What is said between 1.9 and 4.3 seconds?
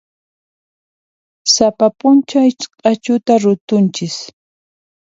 p'unchay q'achuta rutunchis.